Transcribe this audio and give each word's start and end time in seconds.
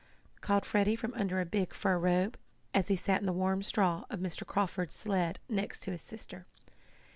called 0.39 0.65
Freddie 0.65 0.95
from 0.95 1.13
under 1.13 1.39
a 1.39 1.45
big 1.45 1.75
fur 1.75 1.95
robe, 1.99 2.35
as 2.73 2.87
he 2.87 2.95
sat 2.95 3.19
in 3.19 3.27
the 3.27 3.31
warm 3.31 3.61
straw 3.61 4.03
of 4.09 4.19
Mr. 4.19 4.43
Carford's 4.47 4.95
sled 4.95 5.37
next 5.47 5.83
to 5.83 5.91
his 5.91 6.01
sister. 6.01 6.47